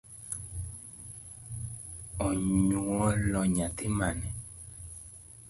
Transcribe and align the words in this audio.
Onyuolo 2.27 3.41
nyathi 3.55 3.87
mane? 3.97 4.29